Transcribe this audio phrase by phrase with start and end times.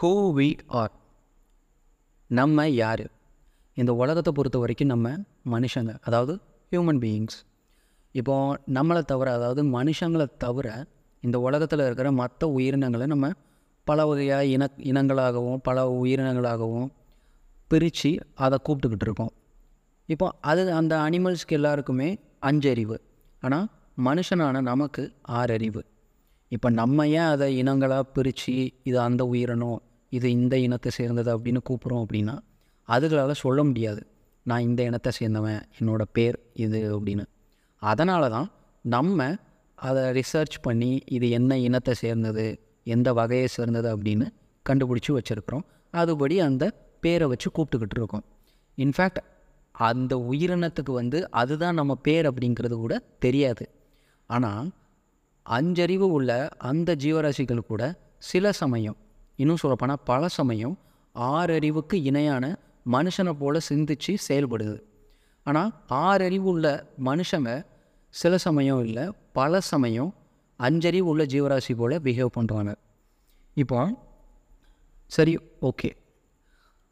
[0.00, 0.92] Who we are
[2.30, 3.02] நம்ம யார்?
[3.76, 5.08] இந்த உலகத்தை பொறுத்த வரைக்கும் நம்ம
[5.50, 6.34] மனுஷங்க அதாவது
[6.72, 7.38] ஹியூமன் பீயிங்ஸ்
[8.14, 8.34] இப்போ
[8.66, 10.86] நம்மளை தவிர அதாவது மனுஷங்களை தவிர
[11.22, 13.30] இந்த உலகத்தில் இருக்கிற மற்ற உயிரினங்களை நம்ம
[13.84, 16.88] பல வகையாக இன இனங்களாகவும் பல உயிரினங்களாகவும்
[17.70, 19.32] பிரித்து அதை கூப்பிட்டுக்கிட்டு இருக்கோம்.
[20.06, 22.08] இப்போ அது அந்த அனிமல்ஸ்க்கு எல்லாருக்குமே
[22.40, 22.98] அஞ்சறிவு.
[23.42, 23.68] ஆனால்
[24.04, 25.82] மனுஷனான நமக்கு ஆறறிவு.
[26.48, 29.78] இப்போ நம்ம ஏன் அதை இனங்களாக பிரித்து இது அந்த உயிரினம்
[30.10, 32.38] இது இந்த இனத்தை சேர்ந்தது அப்படின்னு கூப்பிட்றோம் அப்படின்னா
[32.88, 34.06] அதுகளால் சொல்ல முடியாது.
[34.42, 37.24] நான் இந்த இனத்தை சேர்ந்தவன் என்னோடய பேர் இது அப்படின்னு.
[37.82, 38.50] அதனால தான்
[38.84, 39.36] நம்ம
[39.74, 44.26] அதை ரிசர்ச் பண்ணி இது என்ன இனத்தை சேர்ந்தது எந்த வகையை சேர்ந்தது அப்படின்னு
[44.66, 45.64] கண்டுபிடிச்சி வச்சுருக்குறோம்.
[45.92, 46.64] அதுபடி அந்த
[47.00, 48.24] பேரை வச்சு கூப்பிட்டுக்கிட்டு இருக்கோம்.
[48.78, 49.20] இன்ஃபேக்ட்
[49.72, 53.64] அந்த உயிரினத்துக்கு வந்து அதுதான் நம்ம பேர் அப்படிங்கிறது கூட தெரியாது.
[54.26, 54.70] ஆனால்
[55.46, 57.82] அஞ்சறிவு உள்ள அந்த ஜீவராசிகள் கூட
[58.18, 58.96] சில சமயம்
[59.38, 60.74] இன்னும் சொல்லப்போனால் பல சமயம்
[61.14, 62.44] ஆறறிவுக்கு இணையான
[62.92, 64.76] மனுஷனை போல் சிந்திச்சு செயல்படுது.
[65.46, 65.70] ஆனால்
[66.02, 66.66] ஆறறிவு உள்ள
[67.04, 67.50] மனுஷங்க
[68.14, 70.10] சில சமயம் இல்லை பல சமயம்
[70.60, 72.72] அஞ்சறிவு உள்ள ஜீவராசி போல் பிஹேவ் பண்ணுறாங்க
[73.56, 73.78] இப்போ
[75.10, 75.90] சரி ஓகே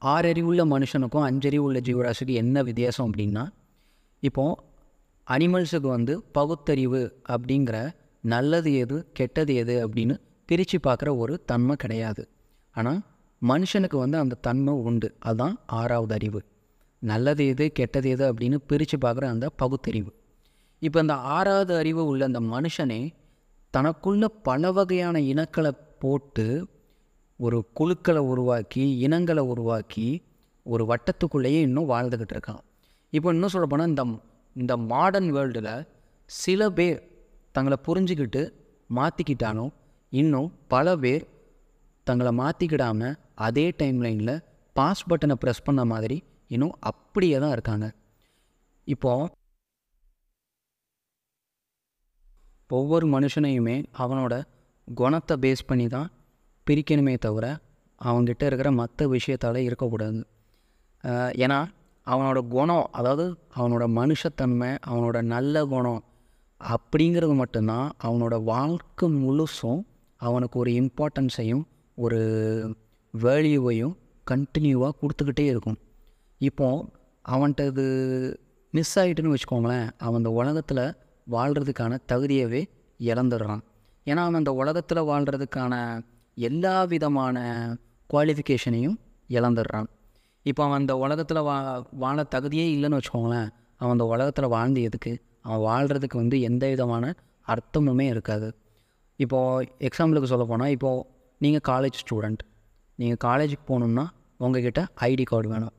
[0.02, 3.44] ஆறறிவுள்ள மனுஷனுக்கும் அஞ்சறிவு உள்ள ஜீவராசிக்கும் என்ன வித்தியாசம் அப்படின்னா
[4.22, 4.60] இப்போது
[5.26, 7.76] அனிமல்ஸுக்கு வந்து பகுத்தறிவு அப்படிங்கிற
[8.24, 10.14] நல்லது எது கெட்டது எது அப்படின்னு
[10.48, 12.22] பிரித்து பார்க்குற ஒரு தன்மை கிடையாது.
[12.76, 13.00] ஆனால்
[13.42, 15.08] மனுஷனுக்கு வந்து அந்த தன்மை உண்டு.
[15.18, 16.40] அதுதான் ஆறாவது அறிவு.
[17.02, 20.10] நல்லது எது கெட்டது எது அப்படின்னு பிரித்து பார்க்குற அந்த பகுத்தறிவு.
[20.82, 23.00] இப்போ அந்த ஆறாவது அறிவு உள்ள அந்த மனுஷனே
[23.74, 26.46] தனக்குள்ள பல வகையான இனக்களை போட்டு
[27.40, 30.06] ஒரு குழுக்களை உருவாக்கி இனங்களை உருவாக்கி
[30.66, 32.62] ஒரு வட்டத்துக்குள்ளேயே இன்னும் வாழ்ந்துக்கிட்டு இருக்கான்.
[33.12, 34.04] இப்போ இன்னும் சொல்லப்போனால் இந்த
[34.56, 35.72] இந்த மாடர்ன் வேர்ல்டில்
[36.30, 37.00] சில பேர்
[37.54, 38.42] தங்களை புரிஞ்சுக்கிட்டு
[38.90, 39.72] மாற்றிக்கிட்டாலும்
[40.12, 41.24] இன்னும் பல பேர்
[42.08, 44.34] தங்களை மாற்றிக்கிடாமல் அதே டைம் லைனில்
[44.76, 46.16] பாஸ் பட்டனை ப்ரெஸ் பண்ண மாதிரி
[46.54, 47.86] இன்னும் அப்படியே தான் இருக்காங்க.
[48.94, 49.32] இப்போது
[52.78, 54.34] ஒவ்வொரு மனுஷனையுமே அவனோட
[54.88, 56.08] குணத்தை பேஸ் பண்ணி தான்
[56.66, 57.46] பிரிக்கணுமே தவிர
[58.00, 60.20] அவங்ககிட்ட இருக்கிற மற்ற விஷயத்தால் இருக்கக்கூடாது.
[61.44, 61.58] ஏன்னா
[62.06, 63.24] அவனோட குணம் அதாவது
[63.58, 66.02] அவனோட மனுஷத்தன்மை அவனோட நல்ல குணம்
[66.60, 69.80] அப்படிங்கிறது மட்டும்தான் அவனோட வாழ்க்கை முழுசும்
[70.20, 71.64] அவனுக்கு ஒரு இம்பார்ட்டன்ஸையும்
[71.96, 72.20] ஒரு
[73.14, 73.94] வேல்யூவையும்
[74.30, 75.78] கண்டினியூவாக கொடுத்துக்கிட்டே இருக்கும்.
[76.40, 76.88] இப்போது
[77.24, 77.86] அவன்கிட்ட இது
[78.70, 80.84] மிஸ் ஆகிட்டுன்னு வச்சுக்கோங்களேன் அவன் அந்த உலகத்தில்
[81.30, 82.62] வாழ்கிறதுக்கான தகுதியவே
[83.00, 83.62] இழந்துடுறான்.
[84.06, 85.74] ஏன்னா அவன் அந்த உலகத்தில் வாழ்கிறதுக்கான
[86.36, 87.36] எல்லா விதமான
[88.10, 88.96] குவாலிஃபிகேஷனையும்
[89.28, 89.88] இழந்துடுறான்.
[90.42, 91.56] இப்போ அவன் அந்த உலகத்தில் வா
[91.92, 95.12] வாழ தகுதியே இல்லைன்னு வச்சுக்கோங்களேன் அவன் அந்த உலகத்தில் வாழ்ந்து எதுக்கு?
[95.42, 97.14] அவன் வாழ்கிறதுக்கு வந்து எந்த விதமான
[97.46, 98.48] அர்த்தமுமே இருக்காது.
[99.16, 101.02] இப்போது எக்ஸாம்பிளுக்கு சொல்ல போனால் இப்போது
[101.44, 102.42] நீங்கள் காலேஜ் ஸ்டூடெண்ட்
[103.00, 104.04] நீங்கள் காலேஜுக்கு போகணுன்னா
[104.44, 105.74] உங்ககிட்ட ஐடி கார்டு வேணும்.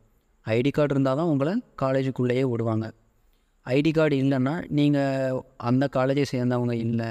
[0.45, 2.85] ஐடி கார்டு இருந்தால் தான் உங்களை காலேஜுக்குள்ளேயே விடுவாங்க.
[3.65, 7.09] ஐடி கார்டு இல்லைன்னா நீங்கள் அந்த காலேஜை சேர்ந்தவங்க இல்லை.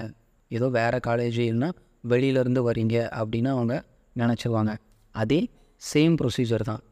[0.51, 1.71] ஏதோ வேறு காலேஜ் இல்லைன்னா
[2.12, 3.75] வெளியிலேருந்து வரீங்க அப்படின்னு அவங்க
[4.17, 4.73] நினச்சிருவாங்க
[5.15, 5.41] அதே
[5.83, 6.83] சேம் ப்ரொசீஜர் தான்.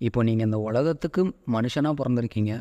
[0.00, 1.22] இப்போ நீங்கள் இந்த உலகத்துக்கு
[1.56, 2.52] மனுஷனாக பிறந்திருக்கீங்க.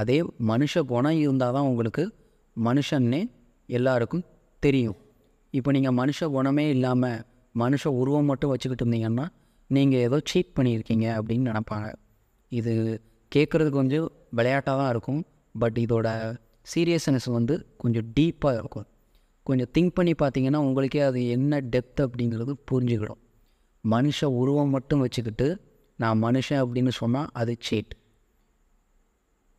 [0.00, 0.16] அதே
[0.50, 2.04] மனுஷ குணம் இருந்தால் தான் உங்களுக்கு
[2.56, 3.20] மனுஷன்னே
[3.68, 4.24] எல்லாருக்கும்
[4.62, 4.98] தெரியும்.
[5.58, 7.20] இப்போ நீங்கள் மனுஷ குணமே இல்லாமல்
[7.62, 9.26] மனுஷ உருவம் மட்டும் வச்சுக்கிட்டு இருந்தீங்கன்னா
[9.70, 11.88] நீங்கள் ஏதோ சீட் பண்ணியிருக்கீங்க அப்படின்னு நினப்பாங்க.
[12.52, 12.72] இது
[13.32, 14.06] கேட்குறதுக்கு கொஞ்சம்
[14.38, 15.22] விளையாட்டாக தான் இருக்கும்.
[15.54, 16.08] பட் இதோட
[16.72, 18.86] சீரியஸ்னஸ் வந்து கொஞ்சம் டீப்பாக இருக்கும்.
[19.46, 23.20] கொஞ்சம் திங்க் பண்ணி பார்த்தீங்கன்னா உங்களுக்கே அது என்ன டெப்த் அப்படிங்கிறது புரிஞ்சுக்கிடும்.
[23.84, 25.46] மனுஷ உருவம் மட்டும் வச்சுக்கிட்டு
[25.98, 27.94] நான் மனுஷன் அப்படின்னு சொன்னால் அது சீட்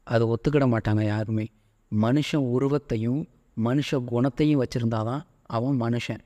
[0.07, 1.45] அது ஒத்துக்கிட மாட்டாங்க யாருமே.
[1.91, 3.21] மனுஷன் உருவத்தையும்
[3.57, 5.23] மனுஷ குணத்தையும் வச்சுருந்தா தான்
[5.55, 6.21] அவன் மனுஷன்.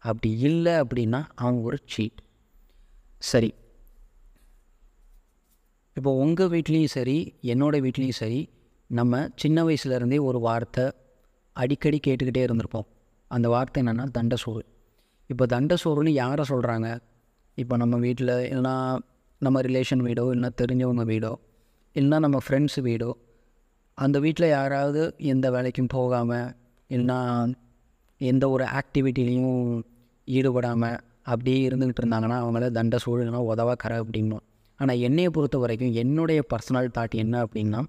[0.00, 2.20] அப்படி இல்லை அப்படின்னா அவங்க ஒரு சீட்
[3.18, 3.54] சரி.
[5.94, 8.50] இப்போ உங்கள் வீட்லேயும் சரி என்னோடய வீட்லேயும் சரி
[8.86, 10.90] நம்ம சின்ன வயசுலேருந்தே ஒரு வார்த்தை
[11.52, 12.86] அடிக்கடி கேட்டுக்கிட்டே இருந்திருப்போம்.
[13.28, 14.64] அந்த வார்த்தை என்னென்னா தண்டசோறு
[15.26, 16.98] இப்போ தண்டசோறுன்னு யாரை சொல்கிறாங்க
[17.54, 18.98] இப்போ நம்ம வீட்டில் இல்லைனா
[19.38, 21.32] நம்ம ரிலேஷன் வீடோ இல்லைனா தெரிஞ்சவங்க வீடோ
[21.94, 23.10] இல்லைனா நம்ம ஃப்ரெண்ட்ஸ் வீடோ
[23.94, 26.54] அந்த வீட்டில் யாராவது எந்த வேலைக்கும் போகாமல்
[26.88, 27.18] இல்லைனா
[28.20, 29.82] எந்த ஒரு ஆக்டிவிட்டிலையும்
[30.24, 34.40] ஈடுபடாமல் அப்படியே இருந்துக்கிட்டு இருந்தாங்கன்னா அவங்கள தண்ட சூழலாம் உதவா கரை அப்படின்னும்.
[34.76, 37.80] ஆனால் என்னையை பொறுத்த வரைக்கும் என்னுடைய பர்சனல் தாட் என்ன அப்படின்னா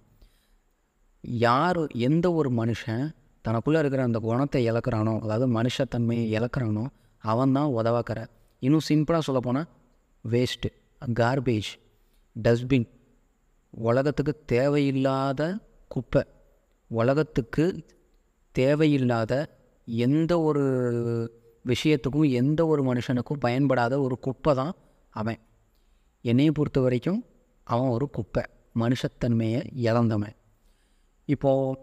[1.22, 3.04] யார் எந்த ஒரு மனுஷன்
[3.46, 6.86] தனக்குள்ளே இருக்கிற அந்த குணத்தை இழக்கிறானோ அதாவது மனுஷத்தன்மையை இழக்கிறானோ
[7.24, 8.24] அவன் தான் உதவாக்கரை
[8.60, 9.68] இன்னும் சிம்பிளாக சொல்லப்போனால்
[10.32, 10.70] வேஸ்ட்டு
[11.20, 11.70] கார்பேஜ்
[12.36, 12.88] டஸ்ட்பின்
[13.70, 15.58] உலகத்துக்கு தேவையில்லாத
[15.88, 16.24] குப்பை
[16.88, 17.66] உலகத்துக்கு
[18.52, 19.34] தேவையில்லாத
[19.86, 20.64] எந்த ஒரு
[21.66, 24.74] விஷயத்துக்கும் எந்த ஒரு மனுஷனுக்கும் பயன்படாத ஒரு குப்பை தான்
[25.10, 25.38] அவன்.
[26.24, 27.26] என்னையை பொறுத்த வரைக்கும்
[27.64, 28.44] அவன் ஒரு குப்பை
[28.80, 30.34] மனுஷத்தன்மையை இழந்தவன்.
[31.26, 31.80] இப்போது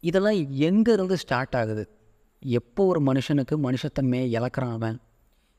[0.00, 1.88] இதெல்லாம் எங்கேருந்து ஸ்டார்ட் ஆகுது?
[2.40, 5.00] எப்போ ஒரு மனுஷனுக்கு மனுஷத்தன்மையை இழக்கிறான் அவன்?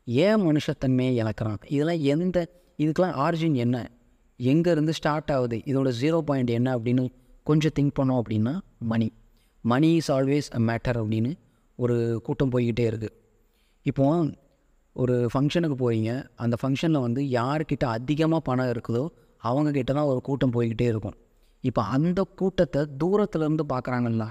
[0.05, 1.57] ஏன் மனுஷத்தன்மையை இழக்கிறான்?
[1.67, 3.91] இதெல்லாம் எந்த இதுக்கெலாம் ஆரிஜின் என்ன?
[4.39, 5.57] எங்கேருந்து ஸ்டார்ட் ஆகுது?
[5.57, 7.09] இதோட ஜீரோ பாயிண்ட் என்ன அப்படின்னு
[7.43, 9.13] கொஞ்சம் திங்க் பண்ணோம் அப்படின்னா money
[9.61, 11.33] money is always a matter அப்படின்னு
[11.79, 13.15] ஒரு கூட்டம் போய்கிட்டே இருக்குது
[13.85, 14.05] இப்போ
[14.95, 16.11] ஒரு ஃபங்க்ஷனுக்கு போகிறீங்க
[16.43, 19.03] அந்த ஃபங்க்ஷனில் வந்து யார்கிட்ட அதிகமாக பணம் இருக்குதோ
[19.43, 21.15] அவங்கக்கிட்ட தான் ஒரு கூட்டம் போய்கிட்டே இருக்கும்.
[21.63, 24.25] இப்போ அந்த கூட்டத்தை தூரத்துலேருந்து பார்க்குறாங்கல்ல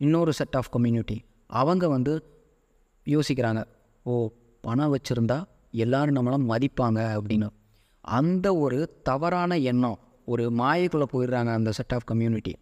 [0.00, 1.16] இன்னொரு செட் ஆஃப் கம்யூனிட்டி
[1.60, 2.12] அவங்க வந்து
[3.06, 3.60] யோசிக்கிறாங்க
[4.06, 4.14] ஓ
[4.64, 5.38] பணம் வச்சுருந்தா
[5.84, 7.48] எல்லோரும் நம்மளாம் மதிப்பாங்க அப்படின்னு.
[8.04, 8.78] அந்த ஒரு
[9.08, 9.98] தவறான எண்ணம்
[10.32, 12.52] ஒரு மாயக்குள்ளே போயிடுறாங்க அந்த செட் ஆஃப் கம்யூனிட்டி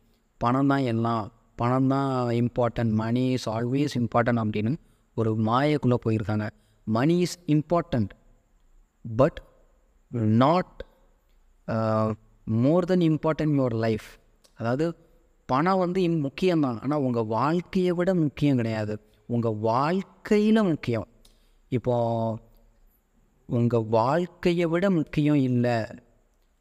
[0.41, 1.25] பணம் தான் எல்லாம்.
[1.61, 2.11] பணம் தான்
[2.43, 4.73] important money is always important அப்படின்னு
[5.17, 6.47] ஒரு மாயக்குள்ளே போயிருக்காங்க.
[6.87, 8.11] Money is important
[9.05, 9.39] but
[10.43, 10.77] not
[12.65, 14.09] more than important your life
[14.59, 14.87] அதாவது
[15.49, 16.79] பணம் வந்து இம் முக்கியம்தான்.
[16.85, 18.95] ஆனால் உங்கள் வாழ்க்கையை விட முக்கியம் கிடையாது.
[19.29, 21.07] உங்கள் வாழ்க்கையில் முக்கியம்.
[21.73, 22.41] இப்போது
[23.49, 25.77] உங்கள் வாழ்க்கையை விட முக்கியம் இல்லை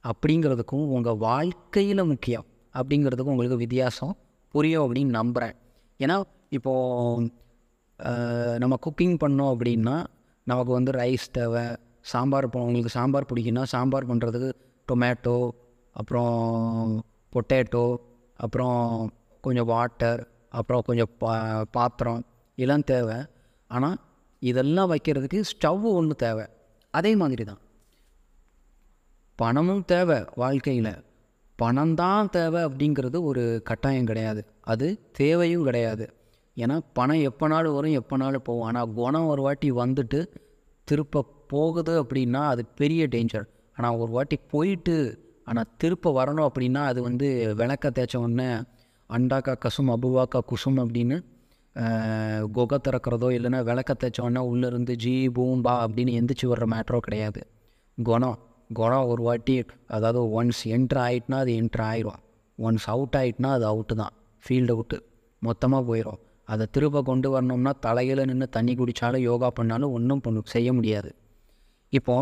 [0.03, 2.45] அப்படிங்கிறதுக்கும் உங்கள் வாழ்க்கையில் முக்கியம்
[2.75, 4.13] அப்படிங்கிறதுக்கும் உங்களுக்கு வித்தியாசம்
[4.55, 5.55] புரியும் அப்படின்னு நம்புகிறேன்
[5.99, 6.15] ஏன்னா
[6.49, 7.31] இப்போது
[8.57, 9.97] நம்ம குக்கிங் பண்ணோம் அப்படின்னா
[10.47, 11.65] நமக்கு வந்து ரைஸ் தேவை
[12.11, 14.49] சாம்பார் உங்களுக்கு சாம்பார் பிடிக்குன்னா சாம்பார் பண்ணுறதுக்கு
[14.87, 15.37] டொமேட்டோ
[15.95, 16.35] அப்புறம்
[17.33, 17.85] பொட்டேட்டோ
[18.39, 18.79] அப்புறம்
[19.41, 21.31] கொஞ்சம் வாட்டர் அப்புறம் கொஞ்சம் பா
[21.71, 22.21] பாத்திரம்
[22.57, 23.17] இதெல்லாம் தேவை.
[23.71, 23.97] ஆனால்
[24.41, 26.45] இதெல்லாம் வைக்கிறதுக்கு ஸ்டவ் ஒன்று தேவை.
[26.93, 27.61] அதே மாதிரி தான்
[29.39, 30.93] பணமும் தேவை வாழ்க்கையில்.
[31.59, 34.41] பணம் தான் தேவை அப்படிங்கிறது ஒரு கட்டாயம் கிடையாது.
[34.71, 34.87] அது
[35.19, 36.05] தேவையும் கிடையாது.
[36.57, 38.67] ஏன்னா பணம் எப்போனாலும் வரும் எப்போனாலும் போகும்.
[38.69, 40.19] ஆனால் குணம் ஒரு வாட்டி வந்துட்டு
[40.87, 41.23] திருப்ப
[41.53, 43.47] போகுது அப்படின்னா அது பெரிய டேஞ்சர்
[43.77, 44.95] ஆனால் ஒரு வாட்டி போயிட்டு
[45.49, 47.27] ஆனால் திருப்ப வரணும் அப்படின்னா அது வந்து
[47.61, 48.49] விளக்க தேய்ச்ச உடனே
[49.09, 51.17] அண்டாக்கா கசும் அபுவாக்கா குசும் அப்படின்னு
[52.55, 57.41] குகை திறக்கிறதோ இல்லைன்னா விளக்க தேய்ச்ச உடனே உள்ளேருந்து ஜீ பூம்பா அப்படின்னு எந்திரிச்சு வர்ற மேட்ரோ கிடையாது.
[57.97, 58.37] குணம்.
[58.69, 59.55] குணம் ஒரு வாட்டி
[59.95, 62.21] அதாவது ஒன்ஸ் என்ட்ரு ஆகிட்டுனா அது என்ட்ரு ஆயிரும்.
[62.57, 64.13] ஒன்ஸ் அவுட் ஆகிட்டுனா அது அவுட்டு தான்.
[64.43, 64.97] ஃபீல்டு அவுட்டு
[65.41, 66.21] மொத்தமாக போயிடும்
[66.53, 71.11] அதை திரும்ப கொண்டு வரணும்னா தலையில் நின்று தண்ணி குடித்தாலும் யோகா பண்ணாலும் ஒன்றும் பண்ண செய்ய முடியாது.
[71.93, 72.15] இப்போ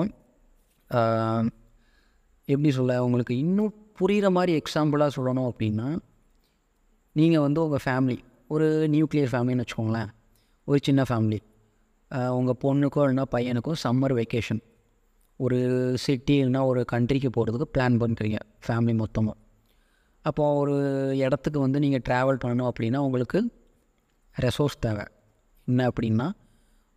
[2.47, 5.87] எப்படி சொல்ல உங்களுக்கு இன்னும் புரிகிற மாதிரி எக்ஸாம்பிளாக சொல்லணும் அப்படின்னா
[7.15, 8.17] நீங்கள் வந்து உங்கள் ஃபேமிலி
[8.53, 10.11] ஒரு நியூக்ளியர் ஃபேமிலின்னு வச்சுக்கோங்களேன்.
[10.67, 11.39] ஒரு சின்ன ஃபேமிலி
[12.37, 14.61] உங்கள் பொண்ணுக்கோ இல்லைன்னா பையனுக்கோ சம்மர் வெக்கேஷன்
[15.45, 15.59] ஒரு
[16.03, 19.37] சிட்டி இல்லைனா ஒரு கண்ட்ரிக்கு போகிறதுக்கு பிளான் பண்ணுறீங்க ஃபேமிலி மொத்தமாக
[20.29, 20.75] அப்போது ஒரு
[21.25, 23.39] இடத்துக்கு வந்து நீங்கள் ட்ராவல் பண்ணணும் அப்படின்னா உங்களுக்கு
[24.35, 25.05] ரெசோர்ஸ் தேவை.
[25.67, 26.27] என்ன அப்படின்னா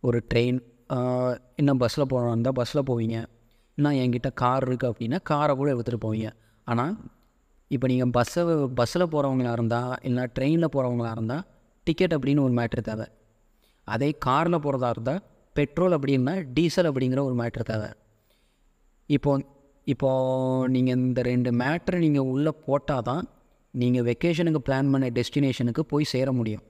[0.03, 0.59] ஒரு ட்ரெயின்
[1.59, 3.17] இன்னும் பஸ்ஸில் போகிறோம் இருந்தால் பஸ்ஸில் போவீங்க.
[3.77, 6.29] இன்னும் என்கிட்ட கார் இருக்குது அப்படின்னா காரை கூட எடுத்துகிட்டு போவீங்க.
[6.71, 6.93] ஆனால்
[7.75, 8.43] இப்போ நீங்கள் பஸ்ஸை
[8.79, 11.43] பஸ்ஸில் போகிறவங்களா இருந்தால் இல்லை ட்ரெயினில் போகிறவங்களா இருந்தால்
[11.87, 13.07] டிக்கெட் அப்படின்னு ஒரு மேட்ரு தேவை.
[13.87, 15.21] அதே காரில் போகிறதா இருந்தால்
[15.55, 17.89] பெட்ரோல் அப்படின்னா டீசல் அப்படிங்கிற ஒரு மேட்ரு தேவை.
[19.09, 19.31] இப்போ
[19.87, 23.23] இப்போது நீங்கள் இந்த ரெண்டு மேட்ரை நீங்கள் உள்ளே போட்டால் தான்
[23.73, 26.63] நீங்கள் வெக்கேஷனுக்கு பிளான் பண்ண டெஸ்டினேஷனுக்கு போய் சேர முடியும்.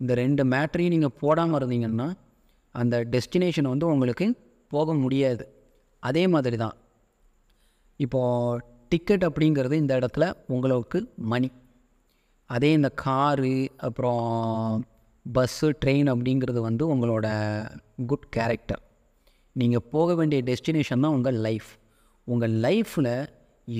[0.00, 2.08] இந்த ரெண்டு மேட்ரையும் நீங்கள் போடாமல் இருந்தீங்கன்னா
[2.74, 4.26] அந்த டெஸ்டினேஷன் வந்து உங்களுக்கு
[4.72, 5.44] போக முடியாது.
[6.02, 6.76] அதே மாதிரி தான்
[7.96, 10.98] இப்போது டிக்கெட் அப்படிங்கிறது இந்த இடத்துல உங்களுக்கு
[11.32, 11.48] மணி
[12.50, 14.26] அதே இந்த காரு அப்புறம்
[15.26, 17.26] பஸ்ஸு ட்ரெயின் அப்படிங்கிறது வந்து உங்களோட
[18.06, 18.82] குட் கேரக்டர்
[19.60, 21.70] நீங்கள் போக வேண்டிய டெஸ்டினேஷன் தான் உங்கள் லைஃப்
[22.26, 23.12] உங்கள் லைஃப்பில்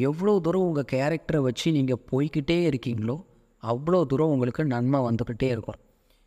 [0.09, 3.17] எவ்வளோ தூரம் உங்கள் கேரக்டரை வச்சு நீங்கள் போய்கிட்டே இருக்கீங்களோ
[3.63, 5.79] அவ்வளோ தூரம் உங்களுக்கு நன்மை வந்துக்கிட்டே இருக்கும்.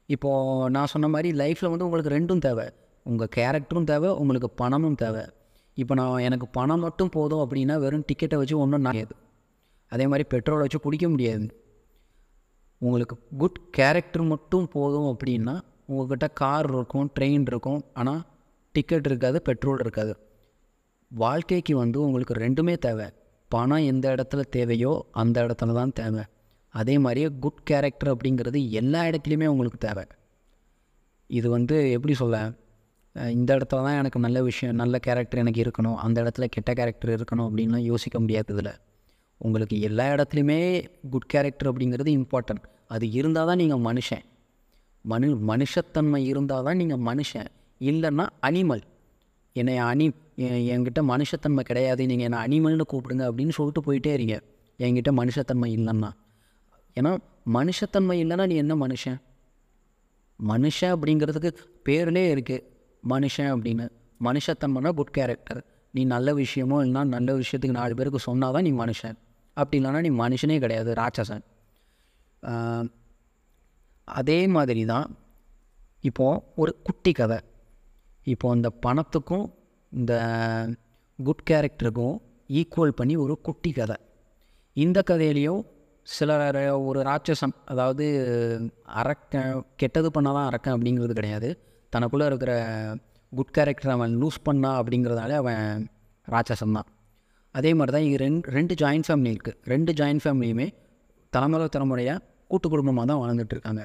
[0.10, 2.65] இப்போது நான் சொன்ன மாதிரி லைஃப்பில் வந்து உங்களுக்கு ரெண்டும் தேவை.
[3.05, 5.24] உங்கள் கேரக்டரும் தேவை உங்களுக்கு பணமும் தேவை.
[5.77, 9.00] இப்போ நான் எனக்கு பணம் மட்டும் போதும் அப்படின்னா வெறும் டிக்கெட்டை வச்சு ஒன்றும் நான்
[9.91, 11.46] அதே மாதிரி பெட்ரோலை வச்சு பிடிக்க முடியாது.
[12.81, 15.55] உங்களுக்கு குட் கேரக்டர் மட்டும் போதும் அப்படின்னா
[15.91, 17.81] உங்கள்கிட்ட கார் இருக்கும் ட்ரெயின் இருக்கும்.
[18.01, 18.22] ஆனால்
[18.72, 20.13] டிக்கெட் இருக்காது பெட்ரோல் இருக்காது.
[21.12, 23.08] வாழ்க்கைக்கு வந்து உங்களுக்கு ரெண்டுமே தேவை.
[23.51, 26.24] பணம் எந்த இடத்துல தேவையோ அந்த இடத்துல தான் தேவை.
[26.74, 30.04] அதே மாதிரியே குட் கேரக்டர் அப்படிங்கிறது எல்லா இடத்துலையுமே உங்களுக்கு தேவை.
[31.30, 32.38] இது வந்து எப்படி சொல்ல?
[33.16, 37.48] இந்த இடத்துல தான் எனக்கு நல்ல விஷயம் நல்ல கேரக்டர் எனக்கு இருக்கணும் அந்த இடத்துல கெட்ட கேரக்டர் இருக்கணும்
[37.48, 38.74] அப்படின்லாம் யோசிக்க முடியாது இதில்.
[39.42, 40.60] உங்களுக்கு எல்லா இடத்துலையுமே
[41.10, 44.24] குட் கேரக்டர் அப்படிங்கிறது இம்பார்ட்டன்ட் அது இருந்தால் தான் நீங்கள் மனுஷன்.
[45.06, 47.50] மனு மனுஷத்தன்மை இருந்தால் தான் நீங்கள் மனுஷன்.
[47.89, 48.83] இல்லைன்னா அனிமல்
[49.55, 50.05] என்னை அனி
[50.73, 54.35] என்கிட்ட மனுஷத்தன்மை கிடையாது நீங்கள் என்னை அனிமல்னு கூப்பிடுங்க அப்படின்னு சொல்லிட்டு போயிட்டே இருங்க
[54.79, 56.11] என்கிட்ட மனுஷத்தன்மை இல்லைன்னா.
[56.97, 57.11] ஏன்னா
[57.57, 59.19] மனுஷத்தன்மை இல்லைன்னா நீ என்ன மனுஷன்?
[60.39, 61.51] மனுஷன் அப்படிங்கிறதுக்கு
[61.88, 62.63] பேர்லே இருக்குது
[63.03, 63.85] மனுஷன் அப்படின்னு.
[64.27, 65.61] மனுஷத்தன்மைனா குட் கேரக்டர்
[65.93, 69.17] நீ நல்ல விஷயமோ இல்லைனா நல்ல விஷயத்துக்கு நாலு பேருக்கு சொன்னால் தான் நீ மனுஷன்.
[69.57, 71.43] அப்படி இல்லைன்னா நீ மனுஷனே கிடையாது ராட்சசன்.
[74.07, 75.07] அதே மாதிரி தான்
[76.09, 77.39] இப்போது ஒரு குட்டி கதை.
[78.25, 79.46] இப்போ இந்த பணத்துக்கும்
[79.92, 80.13] இந்த
[81.20, 82.16] குட் கேரக்டருக்கும்
[82.60, 83.98] ஈக்குவல் பண்ணி ஒரு குட்டி கதை.
[84.75, 85.62] இந்த கதையிலையும்
[86.08, 86.30] சில
[86.88, 88.06] ஒரு ராட்சசம் அதாவது
[89.01, 89.42] அரக்க
[89.82, 91.50] கெட்டது பண்ணால் தான் அரக்கன் அப்படிங்கிறது கிடையாது.
[91.94, 92.54] தனக்குள்ளே இருக்கிற
[93.32, 95.88] குட் கேரக்டர் அவன் லூஸ் பண்ணா அப்படிங்கிறதால அவன்
[96.28, 96.88] ராட்சசம் தான்.
[97.56, 100.68] அதே மாதிரி தான் இங்கே ரெண்டு ரெண்டு ஜாயின்ட் ஃபேமிலி இருக்குது ரெண்டு ஜாயின்ட் ஃபேமிலியுமே
[101.34, 103.84] தலைமுறை தலைமுறையாக கூட்டு குடும்பமாக தான் வாழ்ந்துட்டுருக்காங்க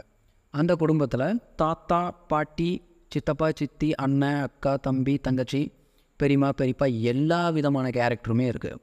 [0.50, 1.26] அந்த குடும்பத்தில்
[1.62, 2.00] தாத்தா
[2.32, 2.70] பாட்டி
[3.08, 5.72] சித்தப்பா சித்தி அண்ணன் அக்கா தம்பி தங்கச்சி
[6.16, 8.78] பெரியம்மா பெரியப்பா எல்லா விதமான கேரக்டருமே இருக்குது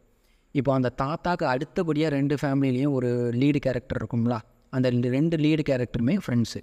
[0.51, 4.39] இப்போ அந்த தாத்தாக்கு அடுத்தபடியாக ரெண்டு ஃபேமிலிலையும் ஒரு லீடு கேரக்டர் இருக்கும்ல?
[4.69, 6.61] அந்த ரெண்டு லீடு கேரக்டருமே ஃப்ரெண்ட்ஸு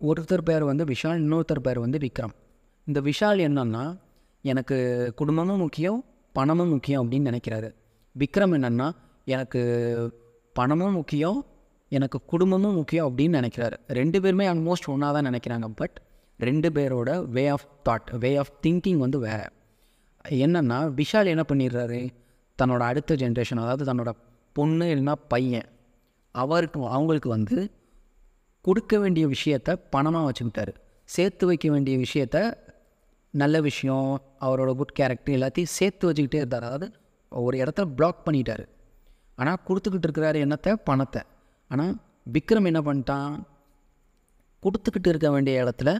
[0.00, 2.34] ஒருத்தர் பேர் வந்து விஷால் இன்னொருத்தர் பேர் வந்து விக்ரம்.
[2.84, 3.98] இந்த விஷால் என்னன்னா
[4.42, 4.76] எனக்கு
[5.16, 7.74] குடும்பமும் முக்கியம் பணமும் முக்கியம் அப்படின்னு நினைக்கிறாரு.
[8.18, 8.90] விக்ரம் என்னன்னா
[9.24, 9.62] எனக்கு
[10.52, 11.46] பணமும் முக்கியம்
[11.88, 13.76] எனக்கு குடும்பமும் முக்கியம் அப்படின்னு நினைக்கிறாரு.
[13.88, 15.68] ரெண்டு பேருமே ஆல்மோஸ்ட் ஒன்றா தான் நினைக்கிறாங்க.
[15.74, 16.00] பட்
[16.40, 19.46] ரெண்டு பேரோட way of thought way of thinking வந்து வேறு
[20.44, 22.00] என்னன்னா விஷால் என்ன பண்ணிடுறாரு?
[22.58, 24.10] தன்னோட அடுத்த ஜென்ரேஷன் அதாவது தன்னோட
[24.56, 25.68] பொண்ணு இல்லைன்னா பையன்
[26.34, 27.56] அவருக்கு அவங்களுக்கு வந்து
[28.64, 30.72] கொடுக்க வேண்டிய விஷயத்த பணமாக வச்சுக்கிட்டாரு.
[31.04, 32.38] சேர்த்து வைக்க வேண்டிய விஷயத்த
[33.34, 34.08] நல்ல விஷயம்
[34.40, 36.66] அவரோட குட் கேரக்டர் எல்லாத்தையும் சேர்த்து வச்சுக்கிட்டே இருந்தார்.
[36.68, 36.86] அதாவது
[37.32, 38.64] ஒரு இடத்துல பிளாக் பண்ணிட்டார்.
[39.36, 40.72] ஆனால் கொடுத்துக்கிட்டு இருக்கிறாரு என்னத்தை?
[40.84, 41.22] பணத்தை.
[41.70, 41.92] ஆனால்
[42.32, 43.34] விக்ரம் என்ன பண்ணிட்டான்?
[44.62, 45.90] கொடுத்துக்கிட்டு இருக்க வேண்டிய இடத்துல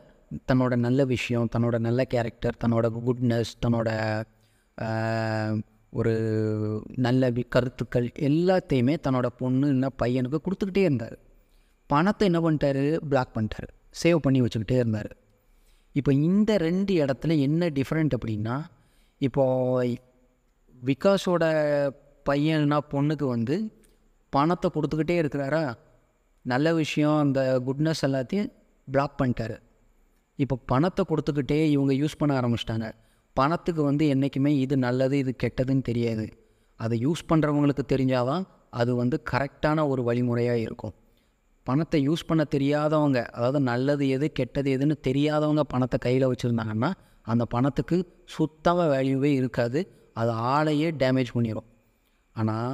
[0.53, 4.15] தன்னோட நல்ல விஷயம் தன்னோட நல்ல கேரக்டர் தன்னோட குட்னஸ் தன்னோட
[5.93, 6.13] ஒரு
[6.97, 11.19] நல்ல வி- கருத்துக்கள் எல்லாத்தையுமே தன்னோட பொண்ணு என்ன பையனுக்கு கொடுத்துக்கிட்டே இருந்தார்.
[11.87, 12.97] பணத்தை என்ன பண்ணிட்டாரு?
[13.09, 13.69] பிளாக் பண்ணிட்டாரு.
[14.03, 15.17] சேவ் பண்ணி வச்சுக்கிட்டே இருந்தார்.
[15.93, 18.65] இப்போ இந்த ரெண்டு இடத்துல என்ன டிஃப்ரெண்ட் அப்படின்னா
[19.19, 19.99] இப்போது
[20.85, 21.45] விகாஸோட
[22.31, 23.73] பையன்னா பொண்ணுக்கு வந்து
[24.31, 25.75] பணத்தை கொடுத்துக்கிட்டே இருக்கிறாரா?
[26.43, 28.53] நல்ல விஷயம் அந்த குட்னஸ் எல்லாத்தையும்
[28.91, 29.59] பிளாக் பண்ணிட்டாரு.
[30.43, 32.87] இப்போ பணத்தை கொடுத்துக்கிட்டே இவங்க யூஸ் பண்ண ஆரம்பிச்சிட்டாங்க.
[33.37, 36.25] பணத்துக்கு வந்து என்றைக்குமே இது நல்லது இது கெட்டதுன்னு தெரியாது.
[36.81, 38.45] அதை யூஸ் பண்ணுறவங்களுக்கு தெரிஞ்சாதான்
[38.81, 40.95] அது வந்து கரெக்டான ஒரு வழிமுறையாக இருக்கும்.
[41.67, 46.91] பணத்தை யூஸ் பண்ண தெரியாதவங்க அதாவது நல்லது எது கெட்டது எதுன்னு தெரியாதவங்க பணத்தை கையில் வச்சுருந்தாங்கன்னா
[47.27, 47.97] அந்த பணத்துக்கு
[48.37, 49.81] சுத்தமாக வேல்யூவே இருக்காது.
[50.21, 51.69] அது ஆளையே டேமேஜ் பண்ணிடும்
[52.37, 52.73] ஆனால்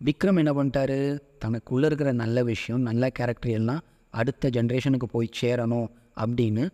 [0.00, 1.00] விக்ரம் என்ன பண்ணிட்டாரு?
[1.42, 3.82] தனக்குள்ளே இருக்கிற நல்ல விஷயம் நல்ல கேரக்டர் எல்லாம்
[4.20, 5.88] அடுத்த ஜென்ரேஷனுக்கு போய் சேரணும்
[6.22, 6.64] அப்படின்னு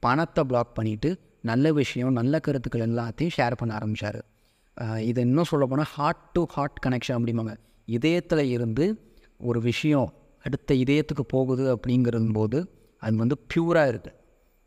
[0.00, 4.20] பணத்தை பிளாக் பண்ணிவிட்டு நல்ல விஷயம் நல்ல கருத்துக்கள் எல்லாத்தையும் ஷேர் பண்ண ஆரம்பித்தார்
[5.00, 7.54] இது இன்னும் சொல்ல போனால் ஹார்ட் டு ஹார்ட் கனெக்ஷன் அப்படிம்பாங்க.
[7.84, 8.84] இதயத்தில் இருந்து
[9.36, 10.08] ஒரு விஷயம்
[10.44, 12.58] அடுத்த இதயத்துக்கு போகுது அப்படிங்கிறது போது
[12.98, 14.16] அது வந்து ப்யூராக இருக்குது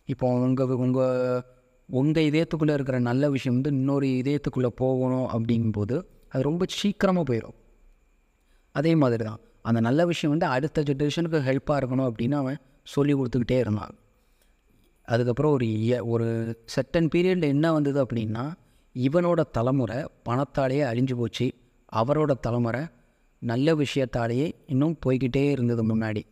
[0.05, 1.41] இப்போ உங்கள் உங்கள்
[1.89, 5.95] உங்கள் இதயத்துக்குள்ளே இருக்கிற நல்ல விஷயம் வந்து இன்னொரு இதயத்துக்குள்ளே போகணும் அப்படிங்கும்போது
[6.27, 7.57] அது ரொம்ப சீக்கிரமாக போயிடும்
[8.71, 13.57] அதே மாதிரி தான் அந்த நல்ல விஷயம் வந்து அடுத்த ஜென்ரேஷனுக்கு ஹெல்ப்பாக இருக்கணும் அப்படின்னு அவன் சொல்லி கொடுத்துக்கிட்டே
[13.59, 13.95] இருந்தான்.
[15.11, 16.27] அதுக்கப்புறம் ஒரு இய- ஒரு
[16.75, 18.43] செட்டன் பீரியடில் என்ன வந்தது அப்படின்னா
[18.95, 19.97] இவனோட தலைமுறை
[20.29, 21.47] பணத்தாலேயே அழிஞ்சு போச்சு.
[21.95, 22.81] அவரோட தலைமுறை
[23.41, 26.23] நல்ல விஷயத்தாலேயே இன்னும் போய்கிட்டே இருந்தது முன்னாடி.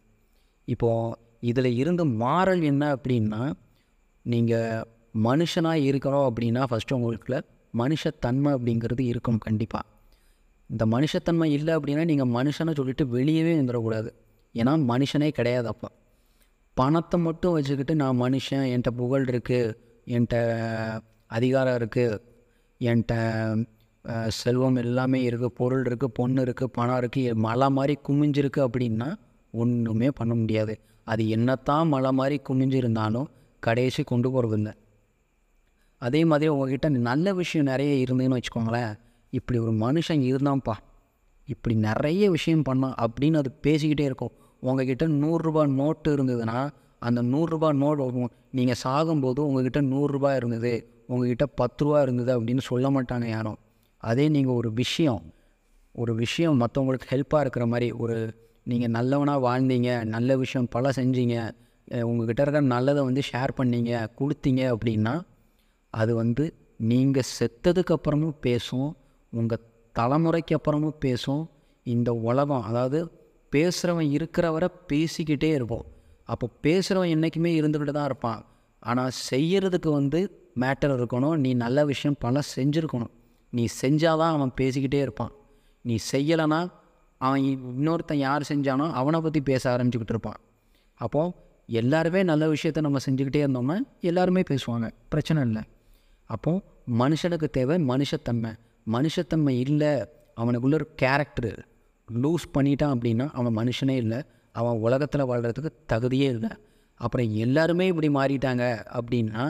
[0.65, 3.53] இப்போது இதில் இருந்து மாறல் என்ன அப்படின்னா
[4.21, 4.83] நீங்கள்
[5.24, 7.38] மனுஷனாக இருக்கிறோம் அப்படின்னா ஃபஸ்ட்டு உங்களுக்குள்ள
[7.77, 9.86] மனுஷத்தன்மை அப்படிங்கிறது இருக்கும் கண்டிப்பாக
[10.69, 14.09] இந்த மனுஷத்தன்மை இல்லை அப்படின்னா நீங்கள் மனுஷனை சொல்லிட்டு வெளியவே வந்துடக்கூடாது
[14.55, 15.89] ஏன்னா மனுஷனே கிடையாது அப்போ.
[16.79, 19.74] பணத்தை மட்டும் வச்சுக்கிட்டு நான் மனுஷன் என்கிட்ட புகழ் இருக்குது
[20.13, 20.38] என்கிட்ட
[21.38, 22.19] அதிகாரம் இருக்குது
[22.81, 23.15] என்கிட்ட
[24.41, 29.09] செல்வம் எல்லாமே இருக்குது பொருள் இருக்குது பொண்ணு இருக்குது பணம் இருக்குது மழை மாதிரி குமிஞ்சிருக்கு அப்படின்னா
[29.53, 30.74] ஒன்றுமே பண்ண முடியாது.
[31.12, 33.27] அது என்னத்தான் மழை மாதிரி குமிஞ்சிருந்தாலும்
[33.63, 34.71] கடைசி கொண்டு போகிறதில்ல
[36.01, 38.93] அதே மாதிரி உங்ககிட்ட நல்ல விஷயம் நிறைய இருந்ததுன்னு வச்சுக்கோங்களேன்.
[39.38, 40.75] இப்படி ஒரு மனுஷன் இருந்தான்ப்பா.
[41.53, 44.33] இப்படி நிறைய விஷயம் பண்ணான் அப்படின்னு அது பேசிக்கிட்டே இருக்கும்.
[44.62, 52.01] உங்ககிட்ட நூறுரூபா நோட்டு இருந்ததுன்னா அந்த நூறுரூபா நோட் நீங்கள் சாகும்போது உங்ககிட்ட நூறுரூபா இருந்தது உங்ககிட்ட பத்து ரூபா
[52.01, 53.58] இருந்தது அப்படின்னு சொல்ல மாட்டாங்க யாரும்.
[53.98, 55.22] அதே நீங்கள் ஒரு விஷயம்
[55.96, 61.36] ஒரு விஷயம் மற்றவங்களுக்கு ஹெல்ப்பாக இருக்கிற மாதிரி ஒரு நீங்கள் நல்லவனாக வாழ்ந்தீங்க நல்ல விஷயம் பல செஞ்சீங்க
[61.92, 65.22] அஹ் உங்ககிட்ட இருக்கிற நல்லதை வந்து ஷேர் பண்ணீங்க கொடுத்தீங்க அப்படின்னா
[65.94, 68.96] அது வந்து நீங்கள் செத்ததுக்கு அப்புறமும் பேசும்
[69.34, 69.60] உங்கள்
[69.96, 71.50] தலைமுறைக்கு அப்புறமும் பேசும்
[71.84, 73.00] இந்த உலகம் அதாவது
[73.51, 75.86] பேசுகிறவன் இருக்கிறவரை பேசிக்கிட்டே இருப்போம்.
[76.24, 78.41] அப்போ பேசுகிறவன் என்றைக்குமே இருந்துக்கிட்டு தான் இருப்பான்.
[78.79, 80.20] ஆனால் செய்கிறதுக்கு வந்து
[80.60, 81.38] மேட்டர் இருக்கணும்.
[81.38, 83.13] நீ நல்ல விஷயம் பல செஞ்சுருக்கணும்.
[83.53, 85.34] நீ செஞ்சாதான் அவன் பேசிக்கிட்டே இருப்பான்.
[85.86, 86.60] நீ செய்யலைன்னா
[87.18, 90.39] அவன் இன்னொருத்தன் யார் செஞ்சானோ அவனை பற்றி பேச ஆரம்பிச்சுக்கிட்டு இருப்பான்.
[91.00, 91.34] அப்போது
[91.68, 94.88] எல்லாருமே நல்ல விஷயத்த நம்ம செஞ்சுக்கிட்டே இருந்தோம்னா எல்லாருமே பேசுவாங்க.
[95.10, 95.63] பிரச்சனை இல்லை.
[96.29, 96.63] அப்போது
[97.01, 98.51] மனுஷனுக்கு தேவை மனுஷத்தன்மை.
[98.88, 99.91] மனுஷத்தன்மை இல்லை.
[100.38, 101.51] அவனுக்குள்ள ஒரு கேரக்டரு
[102.24, 104.20] லூஸ் பண்ணிட்டான் அப்படின்னா அவன் மனுஷனே இல்லை.
[104.56, 106.51] அவன் உலகத்தில் வாழ்கிறதுக்கு தகுதியே இல்லை.
[107.00, 108.63] அப்புறம் எல்லாருமே இப்படி மாறிட்டாங்க
[108.98, 109.44] அப்படின்னா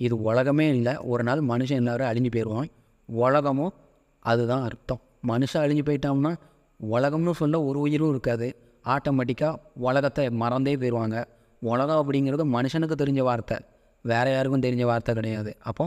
[0.00, 0.92] இது உலகமே இல்லை.
[1.12, 2.70] ஒரு நாள் மனுஷன் எல்லாரும் அழிஞ்சு போயிடுவான்.
[3.08, 3.74] உலகமும்
[4.18, 5.00] அதுதான் அர்த்தம்.
[5.30, 6.32] மனுஷன் அழிஞ்சு போயிட்டோம்னா
[6.80, 8.48] உலகம்னு சொல்ல ஒரு உயிரும் இருக்காது.
[8.84, 11.18] ஆட்டோமேட்டிக்காக உலகத்தை மறந்தே போயிடுவாங்க.
[11.62, 13.56] உலகம் அப்படிங்கிறது மனுஷனுக்கு தெரிஞ்ச வார்த்தை.
[14.04, 15.50] வேறு யாருக்கும் தெரிஞ்ச வார்த்தை கிடையாது.
[15.70, 15.84] அப்போ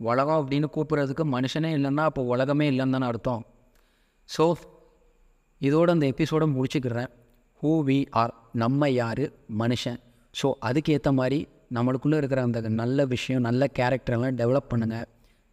[0.00, 3.42] உலகம் அப்படின்னு கூப்பிட்றதுக்கு மனுஷனே இல்லைன்னா அப்போ உலகமே இல்லைன்னு தானே அர்த்தம்.
[4.28, 4.44] ஸோ
[5.60, 7.10] இதோட அந்த எபிசோடை முடிச்சுக்கிறேன்.
[7.62, 9.24] ஹூ வி ஆர் நம்ம யார்
[9.58, 9.98] மனுஷன்.
[10.34, 15.06] ஸோ அதுக்கேற்ற மாதிரி நம்மளுக்குள்ளே இருக்கிற அந்த நல்ல விஷயம் நல்ல கேரக்டரெல்லாம் டெவலப் பண்ணுங்கள்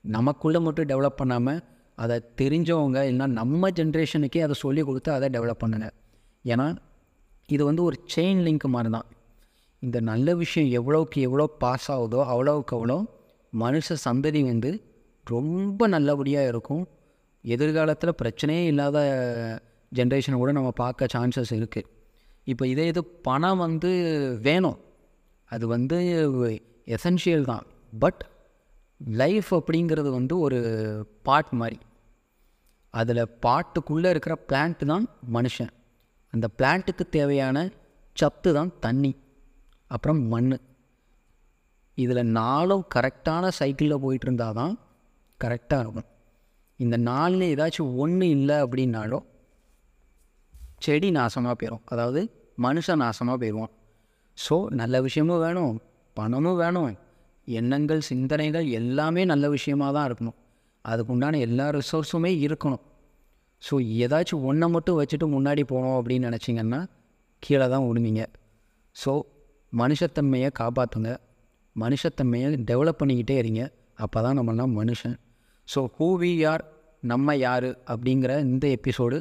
[0.04, 1.62] நமக்குள்ளே மட்டும் டெவலப் பண்ணாமல்
[1.96, 5.94] அதை தெரிஞ்சவங்க இல்லைன்னா நம்ம ஜென்ரேஷனுக்கே அதை சொல்லி கொடுத்து அதை டெவலப் பண்ணுங்கள்
[6.46, 6.68] ஏன்னா
[7.50, 9.08] இது வந்து ஒரு செயின் லிங்க் மாதிரி தான்
[9.80, 12.98] இந்த நல்ல விஷயம் எவ்வளோக்கு எவ்வளோ பாஸ் ஆகுதோ அவ்வளோவுக்கு அவ்வளோ
[13.54, 14.72] மனுஷ சந்ததி வந்து
[15.28, 16.88] ரொம்ப நல்லபடியாக இருக்கும்.
[17.44, 18.98] எதிர்காலத்தில் பிரச்சனையே இல்லாத
[19.98, 21.90] ஜென்ரேஷனை கூட நம்ம பார்க்க சான்சஸ் இருக்குது
[22.52, 23.92] இப்போ இதே இது பணம் வந்து
[24.48, 24.80] வேணும்.
[25.52, 25.98] அது வந்து
[26.96, 27.66] எசென்ஷியல் தான்.
[28.04, 28.22] பட்
[29.22, 30.60] லைஃப் அப்படிங்கிறது வந்து ஒரு
[31.28, 31.78] பாட் மாதிரி.
[32.94, 35.72] அதில் பாட்டுக்குள்ளே இருக்கிற பிளான்ட் தான் மனுஷன்.
[36.34, 37.58] அந்த பிளான்ட்டுக்கு தேவையான
[38.20, 39.12] சத்து தான் தண்ணி.
[39.96, 40.52] அப்புறம் மண்
[41.98, 44.74] இதில் நாளும் கரெக்டான சைக்கிளில் போயிட்டு இருந்தால் தான்
[45.40, 46.10] கரெக்டாக இருக்கும்.
[46.80, 49.26] இந்த நாளில் ஏதாச்சும் ஒன்று இல்லை அப்படின்னாலும்
[50.84, 52.22] செடி நாசமாக போயிடும் அதாவது
[52.66, 53.74] மனுஷன் நாசமாக போயிடுவான்
[54.38, 55.74] ஸோ நல்ல விஷயமும் வேணும்
[56.18, 56.92] பணமும் வேணும்
[57.48, 60.38] எண்ணங்கள் சிந்தனைகள் எல்லாமே நல்ல விஷயமாக தான் இருக்கணும்.
[60.86, 62.84] அதுக்கு உண்டான எல்லா ரிசோர்ஸுமே இருக்கணும்.
[63.62, 66.80] ஸோ ஏதாச்சும் ஒன்றை மட்டும் வச்சுட்டு முன்னாடி போனோம் அப்படின்னு நினச்சிங்கன்னா
[67.44, 68.24] கீழே தான் விடுவீங்க
[68.96, 69.12] ஸோ
[69.74, 71.12] மனுஷத்தன்மையை காப்பாற்றுங்க
[71.76, 73.62] மனுஷத்தன்மையை டெவலப் பண்ணிக்கிட்டே இருங்க.
[74.04, 75.16] அப்போ தான் நம்மளாம் மனுஷன்.
[75.68, 76.64] ஸோ ஹூ வி யார்
[77.12, 79.18] நம்ம யார் அப்படிங்கிற இந்த எபிசோடு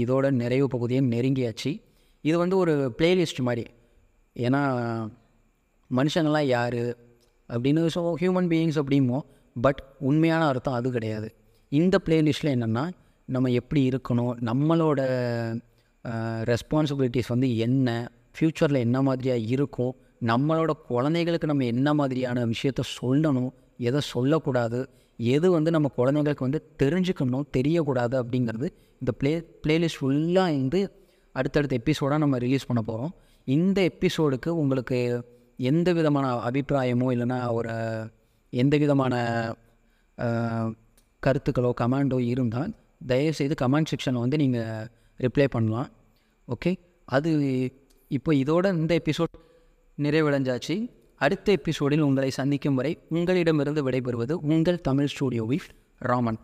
[0.00, 1.70] இதோட நிறைவு பகுதியும் நெருங்கியாச்சு.
[2.24, 3.64] இது வந்து ஒரு பிளேலிஸ்ட் மாதிரி.
[4.36, 4.60] ஏன்னா
[5.90, 6.82] மனுஷங்கள்லாம் யார்
[7.48, 9.18] அப்படின்னு ஸோ ஹியூமன் பீயிங்ஸ் அப்படிமோ
[9.56, 11.28] பட் உண்மையான அர்த்தம் அது கிடையாது.
[11.72, 12.84] இந்த பிளேலிஸ்ட்டில் என்னென்னா
[13.28, 15.00] நம்ம எப்படி இருக்கணும் நம்மளோட
[16.52, 17.88] ரெஸ்பான்சிபிலிட்டிஸ் வந்து என்ன
[18.34, 19.92] ஃப்யூச்சரில் என்ன மாதிரியாக இருக்கும்
[20.30, 23.50] நம்மளோட குழந்தைகளுக்கு நம்ம என்ன மாதிரியான விஷயத்த சொல்லணும்
[23.88, 24.80] எதை சொல்லக்கூடாது
[25.30, 28.68] எது வந்து நம்ம குழந்தைங்களுக்கு வந்து தெரிஞ்சுக்கணும் தெரியக்கூடாது அப்படிங்கிறது
[29.02, 29.32] இந்த ப்ளே
[29.64, 30.80] ப்ளேலிஸ்ட் ஃபுல்லாக வந்து
[31.34, 33.12] அடுத்தடுத்த எபிசோடாக நம்ம ரிலீஸ் பண்ண போகிறோம்
[33.46, 34.98] இந்த எபிசோடுக்கு உங்களுக்கு
[35.56, 37.74] எந்த விதமான அபிப்பிராயமோ இல்லைன்னா ஒரு
[38.52, 39.14] எந்த விதமான
[41.22, 42.72] கருத்துக்களோ கமெண்டோ இருந்தால்
[43.06, 44.88] தயவுசெய்து கமெண்ட் செக்ஷனில் வந்து நீங்கள்
[45.20, 45.88] ரிப்ளை பண்ணலாம்.
[46.48, 46.70] ஓகே
[47.08, 47.30] அது
[48.10, 49.38] இப்போ இதோட இந்த எபிசோட்
[49.98, 50.76] நிறைவடைஞ்சாச்சு.
[51.24, 55.66] அடுத்த எபிசோடில் உங்களை சந்திக்கும் வரை உங்களிடமிருந்து விடைபெறுவது உங்கள் தமிழ் ஸ்டூடியோவில்
[56.10, 56.38] ராமன்.